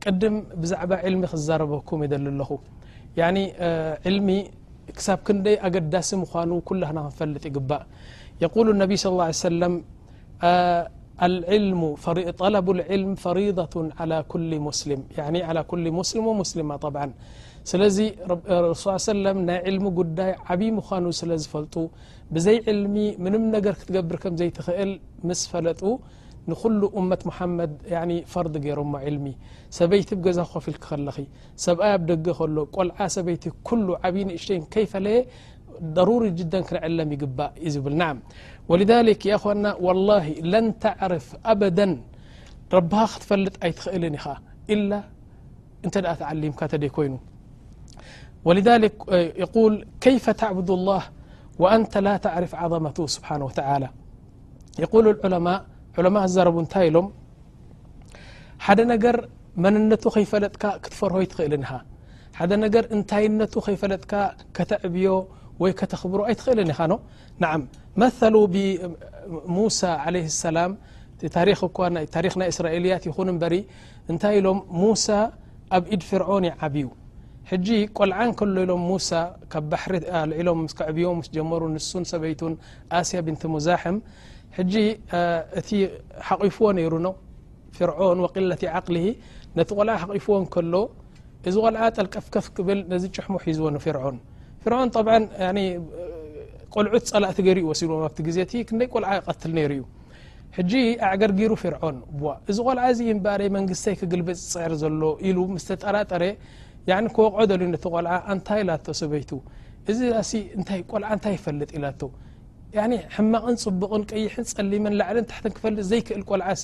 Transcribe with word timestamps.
ቅድም 0.10 0.36
بዛعባ 0.62 0.92
علሚ 1.06 1.22
ክዘረበኩም 1.34 2.00
ኣለኹ 2.18 2.50
يعن 3.20 3.36
لሚ 4.16 4.30
ክሳብ 4.98 5.20
ክደي 5.28 5.56
ኣقዳሲ 5.68 6.10
ምኑ 6.22 6.52
كل 6.70 6.82
ክፈልጥ 7.12 7.44
ይግባእ 7.50 7.84
يقل 8.44 8.68
اነቢ 8.76 8.92
صى 9.04 9.08
اله 9.14 9.26
عي 9.30 9.34
وسل 9.40 9.62
طلب 12.44 12.68
اعلم 12.80 13.12
فريضة 13.26 13.76
على 14.00 14.18
كل 14.32 14.52
مس 14.66 14.80
على 15.50 15.62
كل 15.72 15.86
وسማ 15.96 16.70
ط 16.84 16.86
ስለዚ 17.70 17.98
ሱ 18.82 18.84
س 19.06 19.08
ናይ 19.48 19.60
لሚ 19.76 19.86
ጉዳይ 20.00 20.32
ዓብይ 20.54 20.70
مኑ 20.78 21.06
ስለዝፈልጡ 21.20 21.76
ብዘይ 22.34 22.58
علሚ 22.72 22.96
ምንም 23.26 23.44
ነገር 23.56 23.74
ክትገብር 23.80 24.18
ك 24.24 24.26
ዘይትኽእል 24.40 24.92
ምስ 25.28 25.42
ፈለጡ 25.52 25.82
نكل 26.48 26.90
أمة 26.98 27.20
محمد 27.26 27.72
يع 27.86 28.22
فرد 28.26 28.66
يرم 28.66 28.96
علمي 28.96 29.36
سبيت 29.80 30.10
بزه 30.14 30.44
خفلك 30.54 30.86
لخ 31.06 31.18
سبأ 31.66 31.92
بدق 32.08 32.40
ل 32.56 32.58
قلع 32.76 32.98
سيت 33.16 33.44
كل 33.68 33.86
عبين 34.04 34.28
اشتي 34.38 34.56
كيف 34.76 34.92
لي 35.06 35.16
ضروري 35.98 36.30
جدا 36.40 36.60
كنعلم 36.68 37.08
يقب 37.16 37.40
ل 37.94 37.96
نعم 38.02 38.18
ولذلك 38.72 39.20
ي 39.32 39.38
خن 39.44 39.66
والله 39.86 40.26
لن 40.54 40.66
تعرف 40.86 41.26
ابدا 41.54 41.88
ربها 42.78 43.06
تفلط 43.22 43.54
ايتخل 43.66 44.04
إلا 44.74 44.98
انت 45.86 45.96
تعليمك 46.22 46.62
ت 46.72 46.74
كين 46.96 47.14
ولذلك 48.48 48.94
يقول 49.44 49.74
كيف 50.06 50.26
تعبد 50.42 50.70
الله 50.80 51.04
وأنت 51.62 51.94
لا 52.06 52.14
تعرف 52.26 52.52
عظمته 52.62 53.04
سبحانه 53.16 53.46
وتعالىء 53.50 53.92
م 56.04 56.18
ዘ 56.34 56.38
ታይ 56.74 56.88
መንነ 59.64 59.92
ከይፈለጥካ 60.14 60.64
ትፈርሆ 60.86 61.18
ይእ 61.24 61.30
ታይ 63.12 63.26
ፈለጥካ 63.82 64.14
ተዕብዮ 64.72 65.06
ተኽብሮ 65.94 66.20
ይትኽእል 66.32 66.72
መث 69.58 69.80
علي 70.06 70.22
اسላ 70.34 70.58
ናይ 71.98 72.52
ስራኤي 72.58 72.82
ይ 72.92 74.18
ታይ 74.24 74.36
ሎም 74.48 74.60
ሙሳ 74.82 75.06
ኣብ 75.78 75.84
ኢድ 75.94 76.04
ፍرعን 76.10 76.44
ይعብዩ 76.52 76.88
ቆልዓ 77.98 78.18
ሎም 78.72 78.82
ሪ 80.30 80.40
ሎም 80.48 80.68
ጀሩ 81.36 81.62
ንሱ 81.76 81.92
ሰበይ 82.12 82.34
سያ 83.10 83.20
ن 83.34 83.42
ሙዛح 83.54 83.84
ሕ 84.58 84.62
እቲ 85.60 85.70
ሓቂፍዎ 86.28 86.64
ይر 86.86 86.94
ፍعን 87.78 88.46
ሊ 88.96 89.00
ቲ 89.70 89.72
ቆልዓ 89.78 89.94
ሓቂፍዎ 90.02 90.36
ከሎ 90.54 90.76
እዚ 91.50 91.56
ቆል 91.64 91.76
ጠልቀፍከፍ 91.98 92.46
ብል 92.68 92.80
ዚ 93.04 93.06
ጭሕሙ 93.16 93.36
ዝ 93.58 93.60
ፍع 93.86 93.98
ቆልዑት 96.78 97.04
ፀላእቲ 97.16 97.38
ገሩ 97.48 97.60
ሲ 97.80 97.84
ዜ 98.38 98.46
ክይ 98.70 98.86
ቆል 98.94 99.06
ት 99.42 99.52
ዩ 99.80 99.84
ኣعገርጊሩ 101.08 101.52
ፍعን 101.64 101.98
እዚ 102.52 102.58
ቆልዓ 102.68 102.86
በ 103.26 103.28
መንስተይ 103.56 103.96
ክግልበፅ 104.00 104.40
ፅዕር 104.54 104.74
ዘሎ 104.84 105.52
ጠጠረ 105.84 106.24
ቕ 107.18 107.28
ታ 108.50 108.60
ሰይ 109.02 109.24
ዚ 110.00 110.02
እታይ 111.14 111.38
ፈጥ 111.46 111.72
ኢላ 111.78 111.86
ሕማቕን 113.16 113.56
ፅቡቕን 113.64 114.04
ቀይሕን 114.12 114.46
ፀሊምን 114.58 114.94
ላዕልን 115.00 115.26
ታሕትን 115.32 115.52
ክፈልእ 115.58 115.86
ዘይክእል 115.92 116.24
ቆልዓሲ 116.30 116.64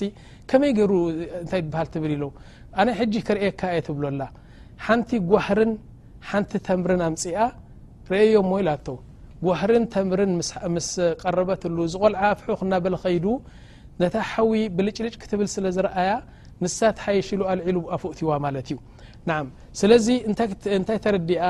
ከመይ 0.50 0.72
ገይሩ 0.78 0.92
እንታይ 1.42 1.62
ትሃል 1.72 1.88
ትብል 1.94 2.12
ኢለ 2.16 2.24
ኣነ 2.80 2.88
ሕጂ 3.00 3.14
ክርእካ 3.28 3.60
የ 3.76 3.80
ትብሎላ 3.86 4.22
ሓንቲ 4.86 5.10
ጓህርን 5.32 5.72
ሓንቲ 6.28 6.50
ተምርን 6.68 7.02
ኣምፅኣ 7.08 7.36
ርአዮም 8.12 8.46
ሞ 8.50 8.52
ኢላኣተ 8.62 8.88
ጓህርን 9.46 9.84
ተምርን 9.94 10.32
ምስ 10.76 10.90
ቀረበትሉ 11.22 11.78
ዝቆልዓ 11.94 12.22
ኣፍሑኽ 12.34 12.60
ናበለከይዱ 12.72 13.26
ነታ 14.02 14.14
ሓዊ 14.32 14.52
ብልጭልጭ 14.76 15.14
ክትብል 15.22 15.48
ስለ 15.56 15.66
ዝረአያ 15.76 16.10
ንሳት 16.64 16.98
ሓይሽ 17.04 17.28
ኢሉ 17.36 17.42
አልዒሉ 17.52 17.78
ኣፈእትዋ 17.94 18.30
ማለት 18.44 18.66
እዩ 18.72 18.76
ና 19.28 19.32
ስለዚ 19.80 20.06
እንታይ 20.78 20.98
ተረዲኣ 21.06 21.44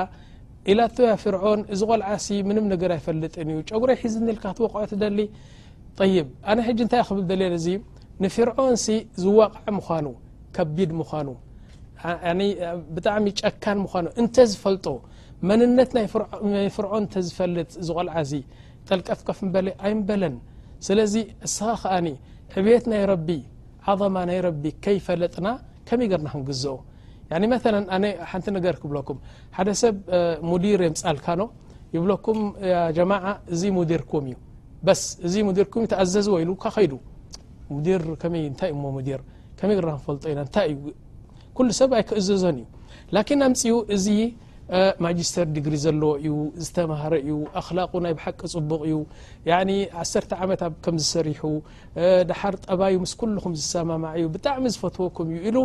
ኢላ 0.70 0.80
ተያ 0.96 1.12
ፍርዖን 1.22 1.60
እዚ 1.74 1.80
ቆልዓሲ 1.90 2.26
ምንም 2.48 2.66
ነገር 2.72 2.90
ኣይፈልጥን 2.96 3.48
እዩ 3.52 3.58
ጨጉረይ 3.70 3.96
ሒዝ 4.02 4.14
ንልካ 4.26 4.44
ትወቕዖ 4.58 4.82
ት 4.90 4.98
ደሊ 5.02 5.18
ይብ 6.16 6.28
ኣነ 6.50 6.58
ሕጂ 6.68 6.78
እንታይ 6.86 7.02
ኽብል 7.08 7.24
ደልየ 7.30 7.46
እዚ 7.60 7.66
ንፍርዖንሲ 8.24 8.86
ዝዋቕዒ 9.22 9.64
ምኳኑ 9.78 10.06
ከቢድ 10.56 10.90
ምዃኑ 11.00 11.28
ብጣዕሚ 12.94 13.26
ጨካን 13.40 13.78
ምኳኑ 13.84 14.06
እንተ 14.20 14.36
ዝፈልጦ 14.52 14.86
መንነት 15.48 15.90
ይ 16.02 16.06
ፍርዖን 16.76 17.00
እንተ 17.02 17.14
ዝፈልጥ 17.28 17.68
እዝ 17.82 17.88
ቆልዓ 17.96 18.14
ዚ 18.30 18.40
ጠልቀፍቀፍ 18.88 19.40
በሊ 19.56 19.68
ኣይንበለን 19.86 20.36
ስለዚ 20.86 21.14
እስኻ 21.48 21.66
ከኣኒ 21.82 22.06
ዕብየት 22.56 22.86
ናይ 22.92 23.02
ረቢ 23.12 23.28
ዓظማ 23.90 24.16
ናይ 24.30 24.40
ረቢ 24.48 24.62
ከይፈለጥና 24.86 25.48
ከመይ 25.90 26.08
ገርና 26.12 26.26
ክንግዝኦ 26.34 26.74
ያ 27.32 27.36
መላ 27.50 27.58
ኣነ 27.96 28.04
ሓንቲ 28.30 28.46
ነገር 28.56 28.74
ክብለኩም 28.82 29.18
ሓደ 29.56 29.68
ሰብ 29.82 29.94
ሙዲር 30.50 30.80
የምፃልካኖ 30.86 31.42
ይብለኩም 31.96 32.40
ጀማዓ 32.96 33.24
እዚ 33.54 33.62
ሙዲርኩም 33.78 34.24
እዩ 34.30 34.36
በስ 34.86 35.02
እዚ 35.26 35.34
ሙዲርኩም 35.48 35.84
ተኣዘዝ 35.92 36.26
ዎ 36.32 36.36
ኢሉ 36.42 36.50
ካ 36.62 36.72
ኸይዱ 36.76 36.92
ሙዲር 37.74 38.02
ከመይእንታይእዩ 38.22 38.76
ሞ 38.82 38.86
ሙዲር 38.96 39.20
ከመይ 39.58 39.78
ራንፈልጦ 39.88 40.22
ኢና 40.32 40.40
እንታይ 40.46 40.68
እዩ 40.74 40.92
ኩሉ 41.58 41.68
ሰብ 41.80 41.90
ኣይክእዘዞን 41.98 42.56
እዩ 42.62 42.66
ላኪን 43.16 43.42
ኣምፅ 43.48 43.62
ኡ 43.74 43.78
እዚ 43.96 44.06
ማጅስተር 45.04 45.46
ድግሪ 45.54 45.74
ዘለዎ 45.84 46.08
እዩ 46.22 46.34
ዝተምሃረ 46.64 47.14
እዩ 47.22 47.36
ኣኽላቁ 47.60 47.92
ናይ 48.04 48.12
ሓቂ 48.24 48.40
ፅቡቕ 48.52 48.80
እዩ 48.88 48.96
ዓሰ 50.02 50.12
ዓመት 50.44 50.62
ከም 50.84 50.94
ዝሰሪሑ 51.02 51.40
ድሓር 52.28 52.54
ጠባይ 52.66 52.94
ምስ 53.04 53.12
ኩሉኩም 53.20 53.52
ዝሰማማ 53.60 54.04
እዩ 54.18 54.26
ብጣዕሚ 54.34 54.64
ዝፈትዎኩም 54.74 55.28
እዩ 55.32 55.38
ኢሉ 55.50 55.58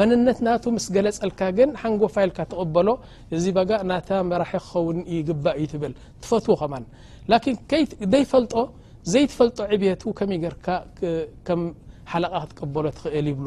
መንነት 0.00 0.38
ናቱ 0.48 0.64
ምስ 0.76 0.86
ገለፀልካ 0.96 1.40
ግን 1.58 1.72
ሓንጎ 1.82 2.02
ፋይልካ 2.16 2.38
ትቕበሎ 2.52 2.88
እዚ 3.38 3.44
ጋ 3.70 3.80
ናተ 3.90 4.10
መራሒ 4.30 4.52
ክኸውን 4.66 4.98
ይግባ 5.16 5.44
እዩ 5.62 5.66
ትብል 5.72 5.94
ትፈትዎ 6.22 6.54
ኸማ 6.62 6.74
ዘይፈጦ 8.12 8.54
ዘይፈልጦ 9.12 9.58
ዕብቱ 9.76 10.02
ከመይገርካ 10.18 10.66
ከም 11.46 11.62
ሓለቓ 12.12 12.34
ክትቀበሎ 12.44 12.84
ትኽእል 12.96 13.26
ይብሉ 13.32 13.46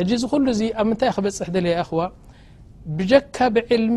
ሕ 0.00 0.02
ዚ 0.20 0.24
ኩሉ 0.32 0.46
እዚ 0.54 0.60
ኣብ 0.80 0.86
ምንታይ 0.88 1.10
ክበፅሕ 1.16 1.48
ለ 1.64 1.70
ዋ 1.98 2.02
ብጀካ 2.98 3.36
ብልሚ 3.54 3.96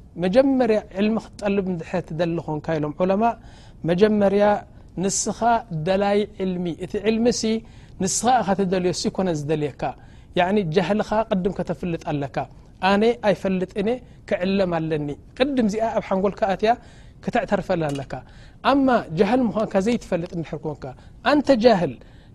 መጀመርያ 0.23 0.77
ዕልሚ 0.99 1.15
ክትጠልብ 1.25 1.67
ድሕ 1.79 1.91
ትደሊ 2.07 2.37
ኾንካ 2.47 2.65
ኢሎም 2.77 2.93
ዑለማ 3.03 3.23
መጀመርያ 3.89 4.43
ንስኻ 5.03 5.39
ደላይ 5.87 6.19
ዕልሚ 6.45 6.65
እቲ 6.85 6.93
ልሚ 7.15 7.27
ንስኻ 8.03 8.33
ትደልዮ 8.59 8.91
ኮነ 9.17 9.29
ዝደልየካ 9.39 9.83
ጃህልኻ 10.75 11.09
ቅድም 11.31 11.53
ከተፍልጥ 11.59 12.01
ኣለካ 12.13 12.37
ኣነ 12.91 13.03
ኣይፈልጥ 13.29 13.71
ክዕለም 14.29 14.71
ኣለኒ 14.79 15.09
ቅድም 15.37 15.67
እዚኣ 15.71 15.85
ኣብ 15.97 16.03
ሓንጎልካኣያ 16.09 16.71
ክተዕተርፈል 17.25 17.81
ኣለ 17.89 17.99
ጃህል 19.19 19.41
ምዃን 19.47 19.69
ዘይትፈልጥ 19.87 20.31
ርክን 20.39 21.01
ኣንተ 21.31 21.47
ጃህል 21.63 21.93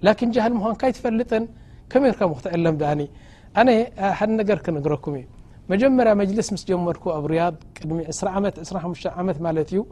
ን 0.09 0.31
ጃል 0.37 0.53
ምኳን 0.59 0.77
ካይትፈልጥን 0.83 1.45
ከመርካ 1.93 2.21
ም 2.31 2.35
ክትዕለም 2.39 2.77
ኣ 2.91 2.93
ኣነሓደ 3.61 4.31
ነገር 4.41 4.59
ክንግረኩም 4.67 5.15
መጀመርያ 5.71 6.13
ملس 6.21 6.49
ስ 6.61 6.65
ጀመርك 6.71 7.05
رያض 7.33 7.55
ሚ 9.45 9.49
ት 9.69 9.73
ዩ 9.77 9.83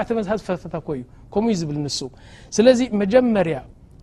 ኣተ 0.02 0.10
መዝ 0.18 0.28
ዝፈተኮ 0.46 0.88
እዩ 1.00 1.04
ከምኡዩ 1.34 1.56
ዝብል 1.62 1.78
ንሱ 1.86 2.00
ስለዚ 2.56 2.80
መጀመርያ 3.02 3.58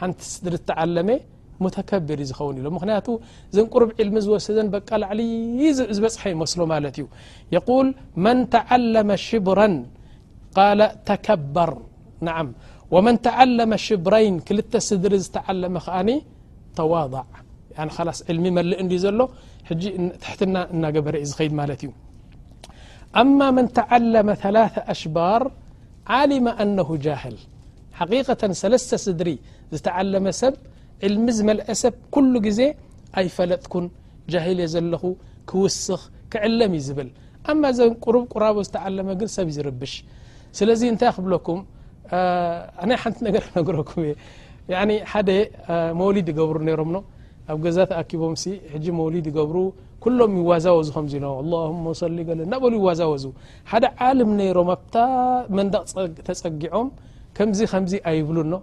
ሓቲ 0.00 0.20
ስድሪ 0.34 0.54
تعلመ 0.70 1.10
متكبر 1.64 2.18
ዝኸن 2.30 2.56
ምክንያቱ 2.76 3.06
ዘن 3.56 3.66
قرب 3.72 3.90
علم 4.00 4.16
ዝወስን 4.26 4.66
بق 4.72 4.90
لعل 5.02 5.20
ዝበፅሐ 5.96 6.22
ይመስل 6.34 6.60
ለት 6.84 6.96
እዩ 7.00 7.06
يقول 7.56 7.86
من 8.24 8.38
تعلم 8.56 9.08
شبر 9.28 9.58
قال 10.58 10.80
تكبر 11.10 11.70
نع 12.26 12.36
ومن 12.94 13.14
تعلم 13.26 13.70
شبረይن 13.86 14.34
كلت 14.46 14.72
ስድሪ 14.88 15.12
ዝتعلم 15.24 15.74
ከኣن 15.84 16.08
ተوضع 16.78 17.24
ع 17.78 17.80
خلص 17.96 18.18
علሚ 18.30 18.44
መلእ 18.58 18.78
እ 18.82 18.86
ዘሎ 19.04 19.20
ج 19.80 19.82
تحቲ 20.22 20.40
እና 20.76 20.82
قበር 20.94 21.14
ዝኸيድ 21.30 21.52
እዩ 21.76 21.84
أما 23.22 23.46
من 23.56 23.66
تعلم 23.78 24.28
ثلث 24.42 24.74
أشبر 24.92 25.40
علم 26.16 26.46
أنه 26.62 26.88
جاهل 27.06 27.36
ሓققة 27.98 28.50
ሰለስተ 28.62 28.90
ስድሪ 29.04 29.28
ዝተዓለመ 29.74 30.24
ሰብ 30.40 30.54
ዕልሚ 31.06 31.24
ዝመልአ 31.38 31.66
ሰብ 31.82 31.94
ኩሉ 32.14 32.32
ግዜ 32.46 32.60
ኣይፈለጥኩን 33.20 33.86
ጃሂል 34.32 34.60
ዘለኹ 34.74 35.04
ክውስኽ 35.50 36.00
ክዕለም 36.32 36.72
ዩ 36.76 36.80
ዝብል 36.88 37.08
ኣማ 37.52 37.62
ቁርብ 38.04 38.24
ቁራቦ 38.34 38.56
ዝተዓለመ 38.68 39.08
ግ 39.20 39.28
ሰብ 39.36 39.48
ዝርብሽ 39.56 39.92
ስለዚ 40.58 40.80
እንታይ 40.92 41.10
ክብለኩም 41.16 41.60
ናይ 42.90 42.96
ሓንቲ 43.02 43.18
ነገር 43.28 43.42
ክነገረኩም 43.48 44.00
ደ 45.28 45.32
መሊድ 46.00 46.26
ይገብሩ 46.32 46.56
ነሮም 46.70 46.92
ኣብ 47.52 47.58
ገዛ 47.66 47.78
ተኣኪቦም 47.92 48.34
መሊድ 49.02 49.28
ይገብሩ 49.32 49.58
ሎም 50.18 50.32
ይዋዛወዝም 50.40 50.94
ه 50.96 52.10
ሊ 52.16 52.20
ሎ 52.38 52.44
ናበሉ 52.50 52.72
ይዋዛወዙ 52.82 53.24
ሓደ 53.70 53.84
ዓለም 54.06 54.30
ነሮም 54.40 54.68
ኣ 54.74 55.02
መን 55.56 55.68
ተፀጊዖም 56.28 56.88
ከምዚ 57.38 57.60
ከምዚ 57.72 57.92
ኣይብሉ 58.10 58.38
ኖ 58.52 58.56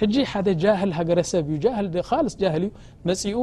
ሕጂ 0.00 0.14
ሓደ 0.30 0.48
ጃህል 0.62 0.92
ሃገረሰብ 0.96 1.44
እዩልስ 1.56 2.34
ጃህል 2.40 2.62
ዩ 2.66 2.70
መፅኡ 3.08 3.36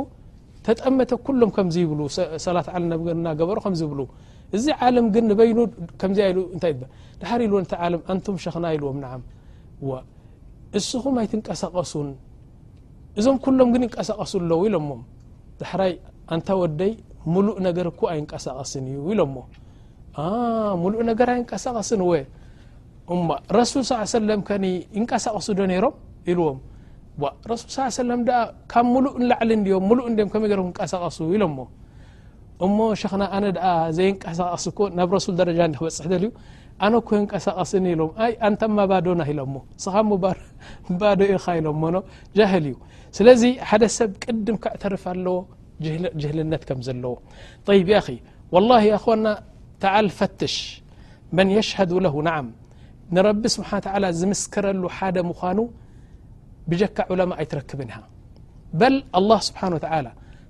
ተጠመተ 0.65 1.11
ኩሎም 1.27 1.51
ከምዚ 1.55 1.75
ይብሉ 1.85 2.01
ሰላት 2.45 2.67
ና 3.25 3.29
ገበሮ 3.39 3.57
ከምዝይብሉ 3.65 3.99
እዚ 4.57 4.65
ዓለም 4.87 5.05
ግን 5.13 5.25
ንበይኑ 5.29 5.59
ከምዚ 6.01 6.19
ይሉእታይ 6.29 6.73
ድሪ 7.21 7.41
ኢ 7.53 7.63
ተ 7.71 7.73
ም 7.93 8.01
አንቶም 8.13 8.35
ሸኽና 8.43 8.65
ኢልዎም 8.75 8.97
ንም 9.03 9.23
እስኹም 10.79 11.15
ኣይትንቀሳቐሱን 11.23 12.09
እዞም 13.19 13.35
ኩሎም 13.45 13.69
ግን 13.73 13.83
ይንቀሳቐሱ 13.85 14.33
ኣለዉ 14.43 14.61
ኢሎሞ 14.69 14.89
ዳሕራይ 15.61 15.91
አንታ 16.33 16.49
ወደይ 16.63 16.93
ሙሉእ 17.33 17.57
ነገር 17.67 17.87
እ 17.91 17.93
ኣይንቀሳቐስን 18.13 18.85
እዩ 18.91 18.99
ኢሎሞ 19.15 19.35
ሙሉእ 20.83 21.03
ነገር 21.11 21.27
ኣይንቀሳቐስን 21.35 22.01
ወ 22.11 22.13
እረሱል 23.12 23.83
ص 23.89 23.91
ሰለም 24.17 24.41
ከ 24.48 24.51
ይንቀሳቐሱ 24.98 25.48
ዶ 25.60 25.62
ነይሮም 25.72 25.95
ኢዎም 26.31 26.57
ሱል 27.62 27.91
ሰ 27.95 28.01
ካብ 28.72 28.86
ሙሉ 28.93 29.05
ንላዕሊ 29.22 29.51
እምሉም 29.79 29.86
መይ 30.43 30.53
ንቀሳቀሱ 30.69 31.17
ኢሎሞ 31.36 31.57
እሞ 32.65 32.77
ሸክ 33.01 33.13
ነ 33.22 33.25
ዘይ 33.98 34.10
ንቀሳቀስኮ 34.15 34.79
ናብ 34.98 35.10
ረሱል 35.17 35.36
ጃ 35.60 35.62
ክበፅሕ 35.79 36.05
ልዩ 36.24 36.31
ኣነኮይ 36.86 37.19
ንቀሳቀስኒ 37.25 37.86
ሎም 38.00 38.12
ኣንተማ 38.48 38.77
ባዶና 38.91 39.22
ኢሎሞ 39.31 39.55
ስኻዶ 39.83 40.12
ኢኻ 41.36 41.45
ኢሎ 41.60 41.67
ጃል 42.38 42.65
እዩ 42.72 42.75
ስለዚ 43.17 43.43
ሓደ 43.69 43.83
ሰብ 43.98 44.12
ቅድም 44.24 44.55
ክዕተርፍ 44.63 45.03
ኣለዎ 45.13 45.38
ጅህልነት 46.22 46.63
ከም 46.69 46.79
ዘለዎ 46.88 47.15
ይ 47.79 47.83
ኸ 48.05 48.10
ولله 48.53 48.81
ያ 48.91 48.95
ኮና 49.03 49.25
ታል 49.83 50.07
ፈትሽ 50.17 50.55
መን 51.38 51.48
ሽዱ 51.69 51.91
ለ 52.05 52.07
ናعም 52.27 52.48
ንرቢ 53.15 53.43
ስ 53.55 53.60
ዝምስكረሉ 54.20 54.84
ሓደ 54.98 55.17
ምኑ 55.29 55.60
ብጀካ 56.72 56.98
عለማ 57.13 57.32
ኣይትረክብ 57.41 57.79
በل 58.79 58.96
الله 59.20 59.39
سብن 59.50 59.74
و 59.75 59.79
ل 60.05 60.08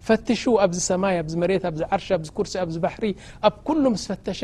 ፈتش 0.08 0.44
ኣብ 0.64 0.72
ሰማይ 0.90 1.16
ኣ 1.22 1.24
መሬት 1.42 1.64
ኣ 1.70 1.72
ዓርሽ 1.96 2.08
ኣ 2.18 2.18
كርሲ 2.38 2.54
ኣዚ 2.64 2.76
ባحሪ 2.86 3.04
ኣብ 3.48 3.54
كل 3.68 3.84
ፈተሸ 4.10 4.42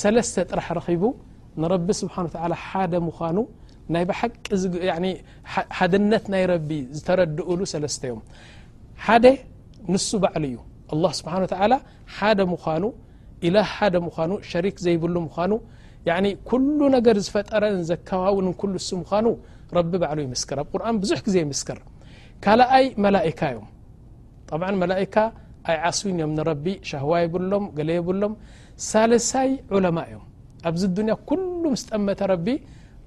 ሰለስተ 0.00 0.36
ጥራሕ 0.50 0.66
ረኺቡ 0.78 1.02
ንرቢ 1.62 1.88
ስብ 2.00 2.08
ደ 2.92 2.94
ምኑ 3.08 3.38
ናይ 3.94 4.04
ቂ 4.44 4.46
ሓድነት 5.78 6.24
ናይ 6.34 6.42
ረቢ 6.52 6.70
ዝተረድኡሉ 6.96 7.60
ዮም 8.10 8.20
ደ 9.24 9.26
ንሱ 9.92 10.08
ባዕሉ 10.24 10.44
እዩ 10.54 10.58
الله 10.94 11.10
ስ 11.18 11.20
و 11.24 11.26
ደ 12.38 12.42
ምኑ 12.54 12.84
إ 13.46 13.48
ኑ 14.30 14.32
شرክ 14.52 14.76
ዘይብሉ 14.84 15.16
ምኑ 15.28 15.52
ي 16.08 16.10
كل 16.50 16.78
ነገር 16.96 17.16
ዝፈጠረን 17.26 17.76
ዘከባው 17.90 18.36
ሉ 18.46 18.48
ሱ 18.86 18.90
ምኑ 19.00 19.26
ረቢ 19.76 19.92
በ 20.02 20.04
ይስክር 20.34 20.58
ኣብ 20.64 20.72
ርን 20.80 20.96
ብዙሕ 21.02 21.18
ግዜ 21.26 21.36
ይስክር 21.52 21.78
ካኣይ 22.44 22.86
መላئካ 23.04 23.40
ዮም 23.54 23.66
ط 24.48 24.50
መئካ 24.82 25.14
ኣይ 25.68 25.76
ዓስ 25.90 25.98
እዮም 26.10 26.32
ረቢ 26.50 26.66
ሸهዋ 26.90 27.10
ይብሎም 27.24 27.64
ገለ 27.78 27.88
ይብሎም 27.98 28.34
ሳለሳይ 28.88 29.50
ዑለማ 29.76 29.96
እዮም 30.08 30.24
ኣብዚ 30.68 30.82
ዱንያ 30.98 31.14
كل 31.28 31.42
ስጠመተ 31.82 32.20
ረቢ 32.32 32.46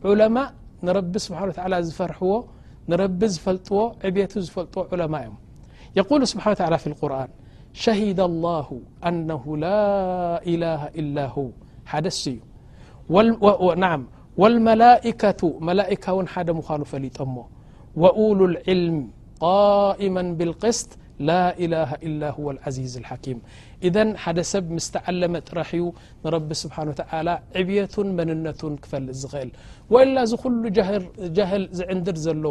ዑለማ 0.08 0.38
ንረቢ 0.86 1.14
ስብሓ 1.26 1.40
ዝፈርዎ 1.88 2.32
ንረቢ 2.92 3.22
ዝፈልጥዎ 3.36 3.80
ዕብቱ 4.08 4.34
ዝፈልጥዎ 4.48 4.82
ለማ 5.02 5.14
እዮም 5.24 5.38
የقሉ 5.98 6.22
ስብሓ 6.34 6.46
قርን 7.02 7.32
ሸሂደ 7.84 8.20
الله 8.30 8.68
نه 9.30 9.44
ل 9.64 9.66
إላه 10.52 10.82
إل 11.00 11.16
ሓደ 11.92 12.08
እዩ 12.24 12.38
نعم 13.84 14.02
والملائكة 14.42 15.42
ملائكة 15.68 16.14
و 16.18 16.26
حد 16.34 16.50
مخانوا 16.60 16.86
فليط 16.92 17.20
م 17.22 17.36
وأول 18.02 18.40
العلم 18.50 18.98
قائما 19.48 20.24
بالقسط 20.38 20.90
لا 21.30 21.46
إله 21.64 21.90
إلا 22.08 22.28
هو 22.38 22.48
العزيز 22.56 22.94
الحكيم 23.02 23.38
إذا 23.88 24.04
حد 24.24 24.40
سب 24.54 24.66
مستعلمرحي 24.78 25.84
نرب 26.26 26.50
سبحانه 26.64 26.90
و 26.94 26.98
تعالى 27.02 27.34
عبية 27.58 27.96
مننة 28.20 28.62
كفل 28.84 29.06
زخأل 29.24 29.50
وإلا 29.94 30.22
ز 30.32 30.34
كل 30.44 30.62
جهل 31.40 31.62
زعندر 31.80 32.16
زل 32.26 32.46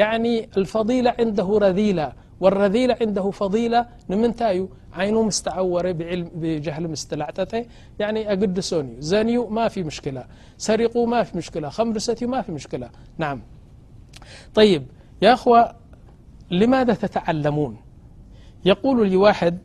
يعني 0.00 0.34
الفضيلة 0.60 1.10
عنده 1.20 1.48
رذيلة 1.66 2.08
والرذيلة 2.40 2.96
عنده 3.00 3.30
فضيلة 3.30 3.86
نمنتاي 4.10 4.68
عينو 4.92 5.22
مستعورة 5.22 5.90
بجهل 6.34 6.88
مستلعتت 6.88 7.66
يعني 7.98 8.28
اقدسني 8.32 8.94
زني 8.98 9.38
ما 9.38 9.68
في 9.68 9.82
مشكلة 9.82 10.24
سرقو 10.58 11.06
مافي 11.06 11.36
مشكلة 11.36 11.68
خمرستي 11.68 12.26
مافي 12.26 12.52
مشكلة 12.52 12.90
نعم 13.18 13.42
طيب 14.54 14.86
يا 15.22 15.32
اخو 15.34 15.62
لماذا 16.50 16.94
تتعلمون 16.94 17.76
يقول 18.64 19.12
لواحد 19.12 19.58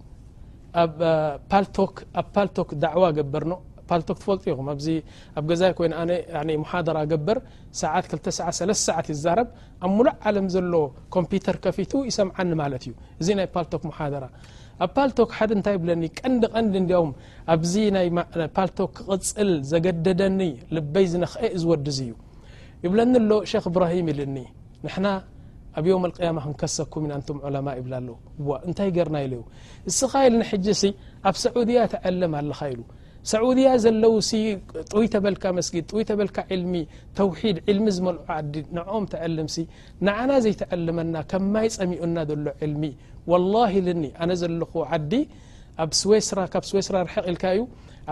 توك 1.74 2.04
ابالتوك 2.16 2.74
دعوى 2.74 3.08
قبرنه 3.08 3.60
2 3.92 4.24
ፅ 4.24 4.26
ይ 4.48 4.54
ዝ 4.86 4.88
ዝ 5.62 5.64
ሰዑድያ 33.32 33.70
ዘለው 33.84 34.14
ሲ 34.28 34.32
ጥዊይ 34.92 35.08
ተበልካ 35.14 35.44
መስጊድ 35.58 35.84
ጥይ 35.92 36.04
ተበልካ 36.10 36.38
ልሚ 36.62 36.74
ተውሒድ 37.18 37.58
ዕልሚ 37.72 37.86
ዝመልዑ 37.98 38.22
ዓዲ 38.36 38.54
ንعም 38.78 39.04
ተዕልም 39.14 39.48
ሲ 39.56 39.66
ንዓና 40.06 40.32
ዘይተዕልመና 40.46 41.14
ከማይ 41.32 41.68
ፀሚኡና 41.78 42.18
ዘሎ 42.32 42.46
ዕልሚ 42.66 42.82
وላه 43.32 43.72
ልኒ 43.88 44.04
ኣነ 44.22 44.32
ዘለኹ 44.42 44.74
ዓዲ 44.98 45.12
ኣብ 45.84 45.90
ስዌስራ 46.02 46.40
ካብ 46.54 46.64
ስዌስራ 46.72 46.96
ርሐቕ 47.08 47.26
ኢልካ 47.32 47.44
እዩ 47.56 47.62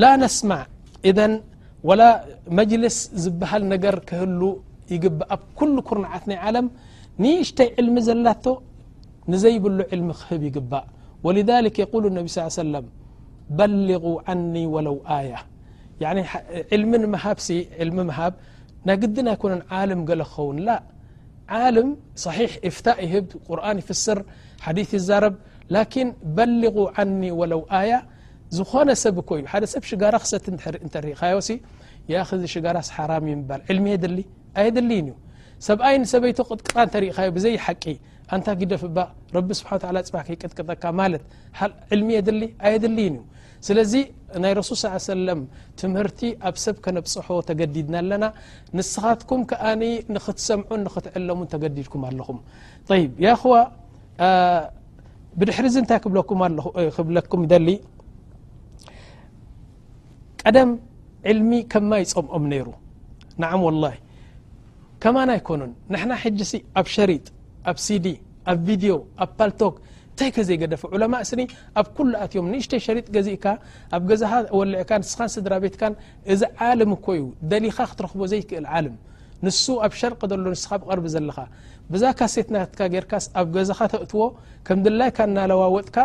لا 0.00 0.10
نسمع 0.22 0.58
اذن 1.08 1.32
ولا 1.88 2.10
مجلس 2.58 2.96
زبهل 3.22 3.62
نجر 3.72 3.94
كهل 4.08 4.42
يقبأ 4.92 5.34
كل 5.58 5.74
كرنعت 5.88 6.24
ني 6.30 6.36
عالم 6.44 6.66
ن 7.22 7.24
شتي 7.48 7.66
علم 7.76 7.96
زلته 8.08 8.54
نزيبلو 9.32 9.82
علم 9.92 10.08
هب 10.28 10.40
يقب 10.48 10.72
ولذلك 11.26 11.74
يقول 11.84 12.02
النبي 12.10 12.28
صل 12.34 12.40
ل 12.42 12.44
عي 12.50 12.56
سلم 12.66 12.86
بلغوا 13.58 14.18
عني 14.28 14.64
ولو 14.74 14.96
آية 15.20 15.40
يعني 16.02 16.20
لممها 16.80 17.32
علم 17.80 17.98
مهاب 18.08 18.34
نقدنا 18.88 19.30
يكن 19.36 19.52
عالم 19.74 20.00
قل 20.08 20.20
خون 20.32 20.56
لا 20.68 20.76
عالم 21.56 21.88
صحيح 22.26 22.50
افتاء 22.70 22.96
يهب 23.06 23.26
قرآن 23.48 23.74
يفسر 23.82 24.18
حديث 24.64 24.88
يلزرب 24.96 25.34
ላን 25.74 26.08
በሊغ 26.36 26.76
ወለው 27.40 27.62
ኣያ 27.80 27.92
ዝኾነ 28.56 28.88
ሰብ 29.04 29.16
ኮይኑሰብ 29.28 29.82
ሽጋራ 29.90 30.14
ክሰ 30.24 30.32
ዮ 31.34 31.36
ዚ 32.38 32.40
ሽራሚየኣ 32.96 33.90
ዩ 34.98 35.00
ሰብኣይ 35.66 35.94
ሰይ 36.10 36.30
ቅጥ 36.50 36.62
እተዮዘይቂ 36.86 37.66
ፅሚኣዩ 40.82 43.16
ስለዚ 43.66 43.92
ናይ 44.42 44.52
ሱ 44.68 44.70
ትምህርቲ 45.80 46.20
ኣብ 46.48 46.56
ሰብ 46.64 46.76
ከነብፅሖ 46.84 47.28
ተገዲድና 47.48 47.94
ኣና 48.16 48.24
ንስኻትም 48.76 49.40
ክትሰም 49.50 50.60
ኽትዕለሙ 50.94 51.38
ተገዲድም 51.52 52.02
ኣለኹም 52.10 52.38
ብድሕሪዚ 55.40 55.76
እንታይ 55.82 55.98
ክብለኩም 56.96 57.42
ደሊ 57.52 57.68
ቀደም 60.42 60.70
ዕልሚ 61.30 61.50
ከማ 61.74 61.90
ይፀምኦም 62.02 62.44
ነይሩ 62.52 62.68
ንዓ 63.42 63.50
وላه 63.68 63.94
ከማና 65.02 65.30
ይኮኑን 65.38 65.72
ንሕና 65.92 66.12
ሕጂሲ 66.22 66.52
ኣብ 66.80 66.86
ሸሪጥ 66.94 67.24
ኣብ 67.70 67.76
ሲዲ 67.86 68.06
ኣብ 68.50 68.58
ቪድዮ 68.68 68.92
ኣብ 69.22 69.30
ፓልቶክ 69.38 69.74
እንታይ 70.18 70.30
ከ 70.36 70.44
ዘይገደፈ 70.48 70.82
ዑለማ 70.96 71.14
ስኒ 71.30 71.40
ኣብ 71.80 71.86
ኩሉ 71.96 72.12
ኣትዮም 72.24 72.46
ንእሽተይ 72.52 72.80
ሸሪጥ 72.86 73.06
ገዚእካ 73.16 73.46
ኣብ 73.96 74.02
ገዛኻ 74.10 74.32
ወልዕካን 74.58 75.02
ስኻን 75.10 75.30
ስድራ 75.34 75.54
ቤትካን 75.64 75.94
እዚ 76.34 76.42
ዓለም 76.68 76.92
ኮይ 77.06 77.20
ደሊኻ 77.50 77.76
ክትረክቦ 77.90 78.20
ዘይክእል 78.32 78.66
ዓለም 78.78 78.94
ን 79.44 79.48
ኣብ 79.86 79.92
ሸርቀ 80.00 80.20
ስርቢ 80.64 81.04
ዘብዛ 81.14 82.04
ሴ 82.34 82.42
ጌካኣብ 82.94 83.48
ገዛካ 83.56 83.80
ተእዎ 83.92 84.22
ከም 84.66 84.78
ድላይ 84.86 85.10
እናለዋወጥካ 85.28 85.96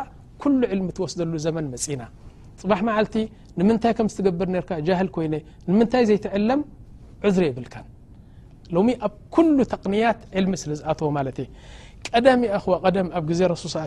ልሚ 0.79 0.87
ትወስሉ 0.97 1.31
ዘመን 1.45 1.65
መፅና 1.73 2.01
ፅባ 2.61 2.71
መዓልቲ 2.87 3.15
ንምንታይ 3.59 3.93
ከም 3.97 4.07
ዝገብር 4.15 4.47
ጃል 4.87 5.07
ኮይ 5.15 5.27
ንምንታይ 5.69 6.03
ዘይትዕለም 6.09 6.61
ዕዝሪ 7.27 7.43
ይብልካን 7.49 7.85
ሎሚ 8.75 8.87
ኣብ 9.07 9.15
ሉ 9.55 9.59
ተቅንያት 9.73 10.19
ልሚ 10.43 10.51
ስለዝኣተዎ 10.63 11.07
ማ 11.17 11.19
ቀደም 12.11 12.39
ዋ 12.71 12.75
ኣብ 13.19 13.27
ዜ 13.39 13.49
ሱ 13.63 13.65
ሰ 13.73 13.77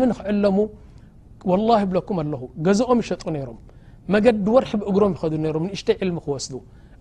ሚ 0.00 0.04
ንክዕለሙ 0.10 0.58
ብለኩም 1.90 2.16
ኣለ 2.22 2.32
ገዘኦም 2.66 2.98
ይሸጡ 3.02 3.22
ነይሮም 3.36 3.58
መገዲ 4.14 4.46
ወርሒ 4.54 4.72
ብእግሮም 4.80 5.12
ይኸዱ 5.16 5.32
ም 5.42 5.66
ንእሽተይ 5.70 5.96
ልሚ 6.08 6.16
ክወስዱ 6.24 6.52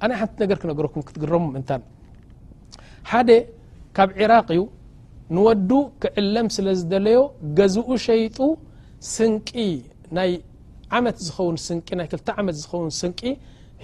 ኣነይ 0.03 0.17
ሓንቲት 0.21 0.37
ነገር 0.43 0.57
ክነገረኩም 0.61 1.01
ክትግረሙ 1.07 1.43
እንታን 1.59 1.81
ሓደ 3.11 3.29
ካብ 3.97 4.09
ዒራቅ 4.19 4.47
እዩ 4.55 4.61
ንወዱ 5.35 5.69
ክዕለም 6.03 6.47
ስለ 6.55 6.67
ዝደለዮ 6.79 7.19
ገዝኡ 7.57 7.89
ሸይጡ 8.05 8.37
ስንቂ 9.15 9.49
ናይ 10.17 10.31
ዓመት 10.97 11.17
ዝኸውን 11.25 11.57
ስንቂ 11.67 11.87
ናይ 11.99 12.07
ክልተ 12.13 12.27
ዓመት 12.41 12.55
ዝኸውን 12.61 12.91
ስንቂ 13.01 13.19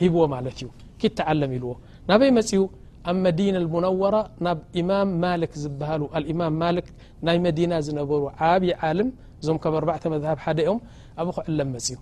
ሂብዎ 0.01 0.21
ማለት 0.35 0.55
እዩ 0.61 0.67
ክ 1.01 1.13
ተዓለም 1.19 1.51
ኢልዎ 1.57 1.73
ናበይ 2.09 2.31
መፅኡ 2.39 2.63
ኣብ 3.11 3.17
መዲና 3.25 3.55
ሙነወራ 3.73 4.15
ናብ 4.45 4.59
ኢማም 4.81 5.09
ማልክ 5.23 5.51
ዝበሃሉ 5.63 6.03
አልእማም 6.17 6.55
ማልክ 6.63 6.87
ናይ 7.29 7.37
መዲና 7.47 7.71
ዝነበሩ 7.87 8.21
ዓብዪ 8.49 8.71
ዓልም 8.89 9.09
እዞም 9.41 9.57
ካብ 9.65 9.73
ኣርባዕተ 9.81 10.03
መዝሃብ 10.15 10.39
ሓደ 10.45 10.59
እኦም 10.67 10.79
ኣብ 11.21 11.27
ኩ 11.35 11.39
ዕለም 11.53 11.69
መፅዩ 11.77 11.97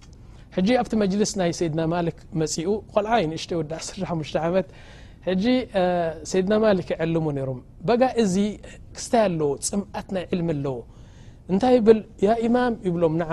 ሕ 0.56 0.66
ኣብቲ 0.82 0.94
መስ 1.22 1.32
ናይ 1.40 1.52
ሰይድና 1.60 1.82
ማ 1.92 2.00
መፅኡ 2.40 2.66
ሽ 3.44 3.46
ት 3.50 3.52
ድና 6.46 6.54
ማ 6.64 6.72
ይ 6.78 7.46
ም 7.56 7.60
ጋ 8.02 8.12
እዚ 8.24 8.36
ክስታይ 8.98 9.22
ኣለ 9.30 9.40
ፅምት 9.70 10.08
ናይ 10.16 10.26
ሚ 10.48 10.50
ኣለዎ 10.56 10.76
እንታይ 11.52 11.76
ብል 11.88 12.00
ማ 12.56 12.58
ይሎም 12.88 13.16
ለ 13.22 13.24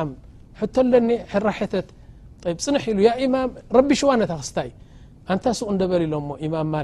ራትፅ 1.49 1.87
ማ 3.35 3.41
ረቢሽ 3.79 4.01
ዋነ 4.11 4.23
ክስታይ 4.43 4.71
ኣንታሱቅ 5.35 5.69
በል 5.93 6.05
ሎ 6.15 6.21
ማ 6.75 6.83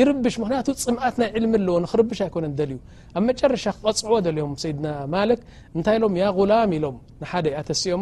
ይብሽ 0.00 0.32
ያቱ 0.56 0.68
ፅም 0.86 0.96
ናይ 1.22 1.32
ሚ 1.52 1.64
ኣ 1.78 1.94
ርብሽ 2.00 2.18
ኣይኮነ 2.28 2.46
ዩ 2.74 2.78
ኣ 3.18 3.22
ሻ 3.64 3.66
ክቐፅዕዎ 3.76 4.18
ልም 4.38 4.52
ድና 4.76 4.86
ማ 5.14 5.24
ታይ 5.86 5.98
ም 6.14 6.16
غላ 6.38 6.52
ኢሎም 6.76 6.96
ሲኦ 7.82 7.96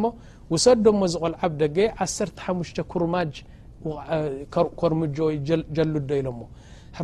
ሰ 0.65 0.71
ሞ 1.01 1.09
ዝቆልዓ 1.13 1.43
ደ 1.61 1.67
15 2.45 2.83
ኩማጅ 2.93 3.33
ኮርሚ 4.81 5.01
ሉ 5.17 5.21
ኢሎ 5.37 6.29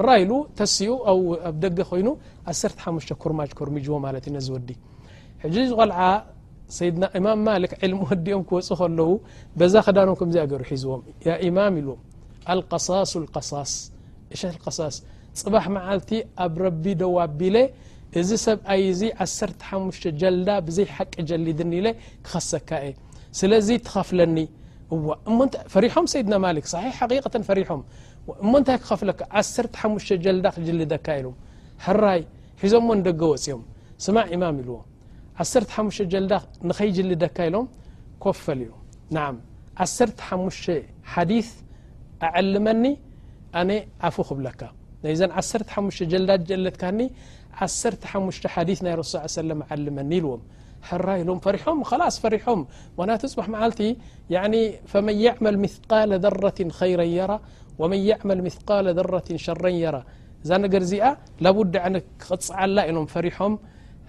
ራ 0.04 0.14
ኢ 0.22 0.26
ተሲኡ 0.58 0.94
ኣ 1.10 1.52
ደገ 1.64 1.78
ኮይኑ 1.90 2.08
15 2.48 3.12
ኩማጅ 3.24 3.50
ኮርሚ 3.58 3.76
ዩ 3.86 4.00
ዲ 4.24 4.40
ዝል 4.46 4.62
ድ 4.68 4.70
ክ 8.48 8.50
ወዲኦም 8.50 8.50
ወፅ 8.58 8.80
ለ 8.98 9.60
ዛ 9.74 9.84
ክዳ 9.88 9.98
ገ 13.30 13.60
ዝ 14.36 14.88
ፅባح 15.38 15.64
መልቲ 15.76 16.10
ኣብ 16.42 16.54
ረቢ 16.64 16.84
ደዋቢለ 17.00 17.56
እዚ 18.20 18.30
ሰብ 18.44 18.58
15 19.70 20.06
ጀዳ 20.20 20.48
ዘይ 20.76 20.86
ቂ 21.14 21.40
ሊ 21.46 21.52
ድኒ 21.58 21.72
ክኸሰካ 22.26 22.70
ስለዚ 23.38 23.68
ትኸፍለኒ 23.86 24.36
ፈሪሖም 25.74 26.04
ሰይድና 26.12 26.34
ማክ 26.44 26.66
ص 26.72 26.74
ተ 27.34 27.42
ፈሪሖም 27.48 27.80
እሞ 28.42 28.52
ንታይ 28.62 28.76
ክኸፍለካ 28.82 29.20
1 29.40 30.12
ጀልዳ 30.24 30.46
ጅሊደካ 30.68 31.06
ኢሉ 31.20 31.26
ራይ 32.04 32.20
ሒዞምሞ 32.62 32.88
ንደገ 33.00 33.20
ወፂኦም 33.32 33.62
ስማዕ 34.04 34.26
ኢማም 34.36 34.56
ኢልዎ 34.62 34.78
1 35.44 36.00
ጀዳ 36.12 36.32
ንኸይጅሊደካ 36.68 37.36
ኢሎም 37.48 37.66
ኮፈል 38.24 38.60
ዩ 38.66 38.70
ናም 39.16 39.36
15 39.84 41.28
ዲ 41.30 41.40
ኣዓልመኒ 42.28 42.84
ኣነ 43.60 43.70
ዓፉ 44.08 44.16
ክብለካ 44.30 44.60
ዘን 45.20 45.32
15 45.42 46.08
ጀዳ 46.12 46.32
ለትካኒ 46.64 47.00
15 47.66 48.50
ዲ 48.68 48.72
ናይ 48.86 48.94
ሱ 49.12 49.16
ልመኒ 49.82 50.10
ይልዎም 50.18 50.42
هرالم 50.88 51.38
فرحم 51.38 51.82
خلاص 51.82 52.20
فرحم 52.20 52.64
نا 53.06 53.16
تسمح 53.16 53.48
معلتي 53.48 53.96
يعني 54.30 54.72
فمن 54.86 55.16
يعمل 55.20 55.58
مثقال 55.58 56.42
رة 56.44 56.68
خير 56.70 57.00
يرومن 57.00 57.96
يعمل 57.98 58.44
مثقال 58.44 58.94
ذرة 58.94 59.24
شرا 59.36 59.68
يرى 59.68 60.04
قر 60.46 61.16
لابد 61.40 61.76
علم 62.56 63.06
فرحم 63.06 63.56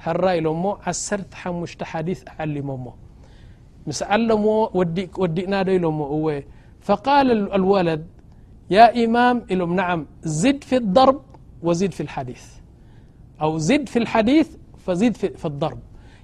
رلعسرتمش 0.08 1.78
ديث 1.98 2.24
علم 2.40 2.70
مس 3.88 4.04
لوئنا 5.48 6.44
فقال 6.88 7.32
الولد 7.32 8.06
يا 8.70 9.06
امام 9.06 9.46
لم 9.52 9.74
نعم 9.76 10.06
زد 10.24 10.64
في 10.64 10.78
الضرب 10.78 11.22
وزد 11.64 11.92
في 11.92 12.04
الديث 12.06 12.46
او 13.42 13.58
زد 13.58 13.90
في 13.90 14.00
الحديث 14.00 14.50
د 14.88 15.16
في 15.42 15.46
الضرب 15.46 15.80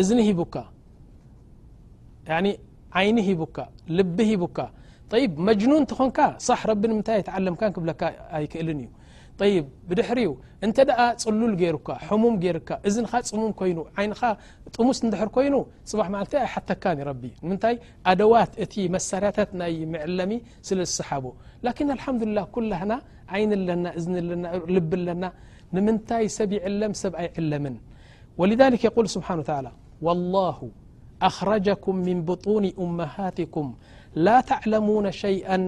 እዝ 0.00 0.08
ሂ 0.28 0.30
ይ 3.06 3.16
ሂ 3.28 3.32
ልቢ 3.98 4.18
ሂካ 4.42 4.58
መጅኑን 5.48 5.82
እትኾንካ 5.86 6.18
ص 6.46 6.48
ይ 7.18 7.26
ይለም 7.28 7.54
ብ 7.84 7.90
ኣይክእል 8.36 8.68
እዩ 8.74 8.88
ይ 9.52 9.56
ብድሕሪ 9.88 10.20
እንተ 10.66 10.78
ፅሉል 11.24 11.54
ገርካ 11.62 11.88
ሙም 12.22 12.34
ር 12.56 12.68
እዝ 12.88 12.96
ፅሙም 13.30 13.52
ይ 13.70 13.74
ይ 14.04 14.08
ጥሙስ 14.76 14.98
ድሕር 15.12 15.28
ኮይኑ 15.36 15.54
ፅ 15.92 16.02
ኣይሓተካ 16.40 16.84
ምታይ 17.50 17.76
ኣዋት 18.12 18.52
እቲ 18.64 18.74
መሳርያታት 18.96 19.50
ናይ 19.60 19.74
ዕለሚ 20.08 20.32
ስለ 20.70 20.78
ዝሰሓ 20.90 21.10
ዱላ 21.26 22.44
ይል 23.40 23.62
ለና 25.08 25.24
ንምንታይ 25.76 26.24
ሰብ 26.38 26.50
ይዕለም 26.58 26.92
ሰብ 27.02 27.12
ኣይዕለምን 27.22 27.74
ስብሓን 29.16 29.40
والله 30.06 30.58
أخرجكم 31.28 31.94
من 32.08 32.16
بطون 32.30 32.64
أمهاتكم 32.84 33.66
لا 34.26 34.36
تعلمون 34.50 35.06
شيئا 35.24 35.58